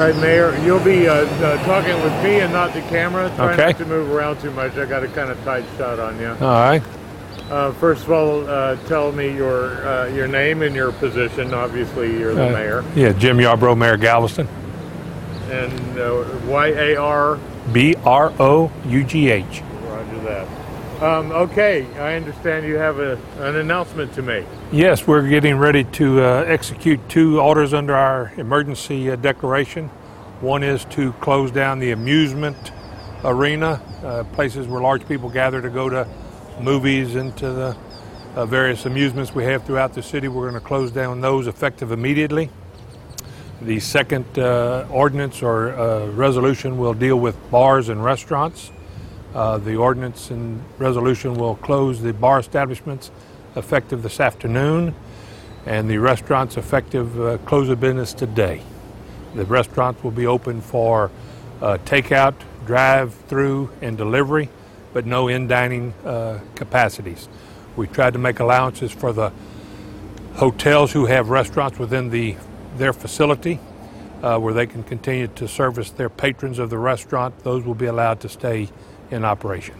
All 0.00 0.06
right, 0.06 0.16
Mayor, 0.16 0.56
you'll 0.64 0.82
be 0.82 1.06
uh, 1.08 1.12
uh, 1.14 1.62
talking 1.66 1.94
with 2.02 2.24
me 2.24 2.40
and 2.40 2.50
not 2.54 2.72
the 2.72 2.80
camera. 2.82 3.30
Try 3.36 3.52
Okay. 3.52 3.66
not 3.66 3.76
to 3.78 3.84
move 3.84 4.10
around 4.10 4.40
too 4.40 4.50
much. 4.52 4.74
I 4.78 4.86
got 4.86 5.04
a 5.04 5.08
kind 5.08 5.30
of 5.30 5.36
tight 5.44 5.64
shot 5.76 5.98
on 5.98 6.18
you. 6.18 6.28
All 6.30 6.36
right. 6.38 6.82
Uh, 7.50 7.72
first 7.72 8.04
of 8.04 8.10
all, 8.10 8.48
uh, 8.48 8.76
tell 8.86 9.12
me 9.12 9.30
your 9.36 9.86
uh, 9.86 10.06
your 10.06 10.26
name 10.26 10.62
and 10.62 10.74
your 10.74 10.90
position. 10.92 11.52
Obviously, 11.52 12.18
you're 12.18 12.32
the 12.34 12.48
Uh, 12.48 12.52
mayor. 12.52 12.84
Yeah, 12.94 13.12
Jim 13.12 13.36
Yarbrough, 13.36 13.76
Mayor 13.76 13.98
Galveston. 13.98 14.48
And 15.50 15.98
uh, 15.98 16.24
Y 16.46 16.66
A 16.68 16.96
R. 16.96 17.38
B 17.70 17.94
R 18.02 18.32
O 18.40 18.72
U 18.86 19.04
G 19.04 19.28
H. 19.30 19.62
Roger 19.84 20.18
that. 20.20 20.46
Um, 21.00 21.32
okay, 21.32 21.86
I 21.98 22.16
understand 22.16 22.66
you 22.66 22.76
have 22.76 22.98
a, 22.98 23.18
an 23.38 23.56
announcement 23.56 24.12
to 24.16 24.22
make. 24.22 24.44
Yes, 24.70 25.06
we're 25.06 25.26
getting 25.26 25.56
ready 25.56 25.84
to 25.84 26.22
uh, 26.22 26.44
execute 26.46 27.00
two 27.08 27.40
orders 27.40 27.72
under 27.72 27.94
our 27.94 28.34
emergency 28.36 29.10
uh, 29.10 29.16
declaration. 29.16 29.88
One 30.42 30.62
is 30.62 30.84
to 30.90 31.14
close 31.14 31.50
down 31.50 31.78
the 31.78 31.92
amusement 31.92 32.72
arena, 33.24 33.80
uh, 34.04 34.24
places 34.34 34.66
where 34.66 34.82
large 34.82 35.08
people 35.08 35.30
gather 35.30 35.62
to 35.62 35.70
go 35.70 35.88
to 35.88 36.06
movies 36.60 37.14
and 37.14 37.34
to 37.38 37.50
the 37.50 37.76
uh, 38.34 38.44
various 38.44 38.84
amusements 38.84 39.34
we 39.34 39.44
have 39.44 39.64
throughout 39.64 39.94
the 39.94 40.02
city. 40.02 40.28
We're 40.28 40.50
going 40.50 40.60
to 40.60 40.68
close 40.68 40.90
down 40.90 41.22
those 41.22 41.46
effective 41.46 41.92
immediately. 41.92 42.50
The 43.62 43.80
second 43.80 44.38
uh, 44.38 44.86
ordinance 44.90 45.42
or 45.42 45.70
uh, 45.70 46.08
resolution 46.08 46.76
will 46.76 46.92
deal 46.92 47.18
with 47.18 47.38
bars 47.50 47.88
and 47.88 48.04
restaurants. 48.04 48.70
Uh, 49.34 49.58
the 49.58 49.76
ordinance 49.76 50.30
and 50.30 50.62
resolution 50.78 51.34
will 51.34 51.56
close 51.56 52.02
the 52.02 52.12
bar 52.12 52.40
establishments 52.40 53.10
effective 53.54 54.02
this 54.02 54.18
afternoon, 54.18 54.94
and 55.66 55.88
the 55.88 55.98
restaurants 55.98 56.56
effective 56.56 57.20
uh, 57.20 57.38
close 57.38 57.68
of 57.68 57.80
business 57.80 58.12
today. 58.12 58.60
The 59.34 59.44
restaurants 59.44 60.02
will 60.02 60.10
be 60.10 60.26
open 60.26 60.60
for 60.60 61.10
uh, 61.62 61.78
takeout, 61.84 62.34
drive-through, 62.66 63.70
and 63.80 63.96
delivery, 63.96 64.48
but 64.92 65.06
no 65.06 65.28
in-dining 65.28 65.92
uh, 66.04 66.40
capacities. 66.56 67.28
We 67.76 67.86
tried 67.86 68.14
to 68.14 68.18
make 68.18 68.40
allowances 68.40 68.90
for 68.90 69.12
the 69.12 69.32
hotels 70.34 70.92
who 70.92 71.06
have 71.06 71.28
restaurants 71.28 71.78
within 71.78 72.10
the 72.10 72.36
their 72.76 72.92
facility 72.92 73.58
uh, 74.22 74.38
where 74.38 74.54
they 74.54 74.66
can 74.66 74.82
continue 74.82 75.26
to 75.28 75.48
service 75.48 75.90
their 75.90 76.08
patrons 76.08 76.58
of 76.58 76.70
the 76.70 76.78
restaurant. 76.78 77.38
Those 77.42 77.64
will 77.64 77.74
be 77.74 77.86
allowed 77.86 78.20
to 78.20 78.28
stay 78.28 78.68
in 79.10 79.24
operation. 79.24 79.74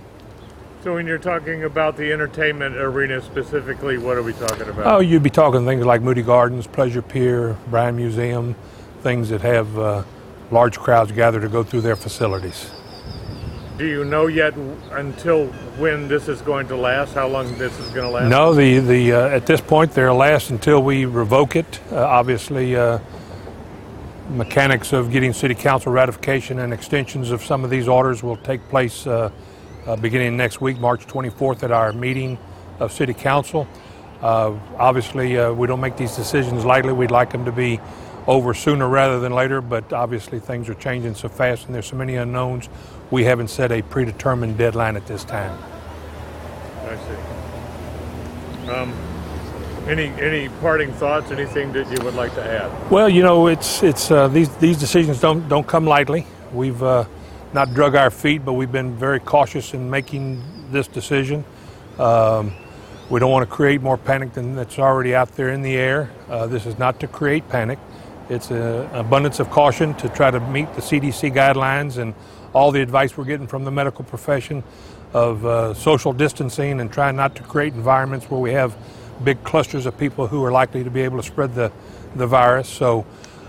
So, 0.83 0.95
when 0.95 1.07
you're 1.07 1.19
talking 1.19 1.65
about 1.65 1.97
the 1.97 2.11
entertainment 2.11 2.77
arena 2.77 3.21
specifically, 3.21 3.99
what 3.99 4.17
are 4.17 4.23
we 4.23 4.33
talking 4.33 4.69
about? 4.69 4.87
Oh, 4.87 5.01
you'd 5.01 5.23
be 5.23 5.29
talking 5.29 5.67
things 5.67 5.85
like 5.85 6.01
Moody 6.01 6.23
Gardens, 6.23 6.67
Pleasure 6.67 7.03
Pier, 7.03 7.57
Bryan 7.69 7.97
Museum, 7.97 8.57
things 9.03 9.29
that 9.29 9.43
have 9.43 9.79
uh, 9.79 10.05
large 10.51 10.79
crowds 10.79 11.13
gather 11.13 11.39
to 11.39 11.49
go 11.49 11.63
through 11.63 11.83
their 11.83 11.97
facilities. 11.97 12.71
Do 13.77 13.87
you 13.87 14.05
know 14.05 14.27
yet 14.27 14.55
until 14.93 15.47
when 15.79 16.07
this 16.09 16.29
is 16.29 16.43
going 16.43 16.69
to 16.69 16.77
last? 16.77 17.15
How 17.15 17.29
long 17.29 17.57
this 17.57 17.79
is 17.79 17.89
going 17.91 18.07
to 18.07 18.11
last? 18.11 18.29
No, 18.29 18.53
the 18.53 18.79
the 18.79 19.13
uh, 19.13 19.29
at 19.29 19.47
this 19.47 19.61
point 19.61 19.93
they'll 19.93 20.15
last 20.15 20.51
until 20.51 20.83
we 20.83 21.07
revoke 21.07 21.57
it. 21.57 21.81
Uh, 21.91 22.05
obviously, 22.05 22.77
uh, 22.77 22.99
mechanics 24.31 24.93
of 24.93 25.11
getting 25.11 25.33
city 25.33 25.55
council 25.55 25.93
ratification 25.93 26.61
and 26.61 26.73
extensions 26.73 27.31
of 27.31 27.43
some 27.43 27.65
of 27.65 27.71
these 27.71 27.89
orders 27.89 28.23
will 28.23 28.37
take 28.37 28.67
place 28.69 29.07
uh, 29.07 29.31
uh, 29.87 29.97
beginning 29.97 30.37
next 30.37 30.61
week, 30.61 30.79
March 30.79 31.07
24th, 31.07 31.63
at 31.63 31.73
our 31.73 31.93
meeting 31.93 32.39
of 32.79 32.93
city 32.93 33.13
council. 33.13 33.67
Uh, 34.23 34.55
obviously, 34.79 35.37
uh, 35.39 35.53
we 35.53 35.67
don't 35.67 35.81
make 35.81 35.97
these 35.97 36.15
decisions 36.15 36.65
lightly. 36.65 36.93
We'd 36.93 37.11
like 37.11 37.31
them 37.31 37.45
to 37.45 37.53
be 37.53 37.81
over 38.27 38.55
sooner 38.55 38.89
rather 38.89 39.19
than 39.19 39.33
later, 39.33 39.61
but 39.61 39.93
obviously 39.93 40.39
things 40.39 40.69
are 40.69 40.75
changing 40.75 41.15
so 41.15 41.29
fast 41.29 41.67
and 41.67 41.75
there's 41.75 41.87
so 41.87 41.97
many 41.97 42.17
unknowns. 42.17 42.69
We 43.11 43.25
haven't 43.25 43.49
set 43.49 43.73
a 43.73 43.83
predetermined 43.83 44.59
deadline 44.59 44.97
at 44.97 45.07
this 45.07 45.25
time. 45.25 45.59
I 46.85 46.97
see. 46.97 48.71
Um, 48.71 49.20
any 49.89 50.07
any 50.21 50.49
parting 50.61 50.93
thoughts? 50.95 51.31
Anything 51.31 51.73
that 51.73 51.91
you 51.91 52.05
would 52.05 52.15
like 52.15 52.35
to 52.35 52.45
add? 52.45 52.91
Well, 52.91 53.09
you 53.09 53.23
know, 53.23 53.47
it's 53.47 53.83
it's 53.83 54.11
uh, 54.11 54.29
these 54.29 54.55
these 54.57 54.79
decisions 54.79 55.21
don't 55.21 55.49
don't 55.49 55.67
come 55.67 55.87
lightly. 55.87 56.27
We've 56.53 56.83
uh, 56.83 57.05
not 57.53 57.75
drug 57.75 57.95
our 57.95 58.11
feet, 58.11 58.45
but 58.45 58.55
we've 58.55 58.73
been 58.73 58.97
very 58.97 59.21
cautious 59.21 59.75
in 59.75 59.91
making 59.91 60.43
this 60.71 60.87
decision. 60.87 61.45
Um, 61.99 62.53
we 63.09 63.19
don't 63.19 63.33
want 63.33 63.49
to 63.49 63.55
create 63.55 63.83
more 63.83 63.99
panic 63.99 64.35
than 64.35 64.55
that's 64.55 64.79
already 64.79 65.15
out 65.15 65.35
there 65.35 65.49
in 65.49 65.63
the 65.63 65.77
air. 65.77 66.11
Uh, 66.29 66.47
this 66.47 66.65
is 66.65 66.79
not 66.79 67.01
to 67.01 67.09
create 67.09 67.49
panic. 67.49 67.79
It's 68.29 68.53
an 68.53 68.89
abundance 68.95 69.41
of 69.41 69.51
caution 69.51 69.95
to 69.95 70.09
try 70.09 70.31
to 70.31 70.39
meet 70.39 70.73
the 70.75 70.81
CDC 70.81 71.35
guidelines 71.35 71.99
and 71.99 72.15
all 72.53 72.71
the 72.71 72.81
advice 72.81 73.17
we're 73.17 73.25
getting 73.25 73.49
from 73.49 73.65
the 73.65 73.73
medical 73.73 74.05
profession 74.05 74.63
of 75.13 75.45
uh, 75.45 75.75
social 75.75 76.13
distancing 76.13 76.81
and 76.81 76.93
trying 76.93 77.17
not 77.17 77.35
to 77.35 77.43
create 77.43 77.75
environments 77.75 78.31
where 78.31 78.41
we 78.41 78.53
have 78.53 78.77
big 79.25 79.43
clusters 79.45 79.87
of 79.87 79.99
people 79.99 80.27
who 80.27 80.45
are 80.45 80.53
likely 80.53 80.85
to 80.85 80.91
be 80.91 81.03
able 81.03 81.17
to 81.19 81.23
spread 81.23 81.55
the, 81.55 81.71
the 82.17 82.27
virus. 82.27 82.69
So 82.69 83.07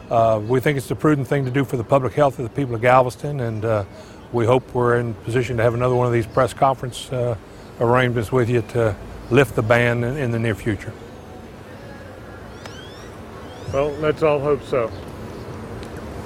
uh, 0.10 0.42
we 0.46 0.60
think 0.60 0.78
it's 0.78 0.88
the 0.88 0.96
prudent 0.96 1.28
thing 1.28 1.46
to 1.46 1.52
do 1.52 1.64
for 1.64 1.78
the 1.78 1.84
public 1.84 2.14
health 2.14 2.40
of 2.40 2.44
the 2.44 2.50
people 2.50 2.76
of 2.76 2.82
Galveston, 2.82 3.40
and 3.40 3.64
uh, 3.64 3.86
we 4.32 4.46
hope 4.46 4.74
we're 4.74 4.98
in 4.98 5.14
position 5.14 5.58
to 5.58 5.64
have 5.64 5.74
another 5.74 5.96
one 5.96 6.08
of 6.08 6.14
these 6.14 6.28
press 6.28 6.54
conference 6.54 7.12
uh, 7.12 7.36
arrangements 7.80 8.32
with 8.32 8.50
you 8.50 8.62
to 8.62 8.96
lift 9.30 9.56
the 9.56 9.62
ban 9.62 10.04
in, 10.04 10.18
in 10.18 10.32
the 10.32 10.40
near 10.40 10.56
future. 10.56 10.94
Well, 13.74 13.92
let's 14.02 14.22
all 14.22 14.40
hope 14.40 14.64
so. 14.64 14.92